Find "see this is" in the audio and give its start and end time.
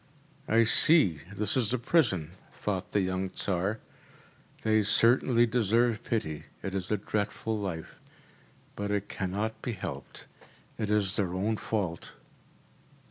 0.63-1.73